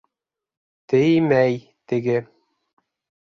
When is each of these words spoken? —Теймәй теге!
—Теймәй 0.93 1.59
теге! 1.91 2.17